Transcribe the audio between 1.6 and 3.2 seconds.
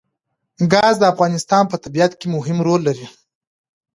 په طبیعت کې مهم رول لري.